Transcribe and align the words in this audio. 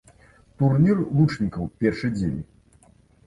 Турнір 0.61 1.03
лучнікаў, 1.17 1.67
першы 1.83 2.11
дзень. 2.17 2.41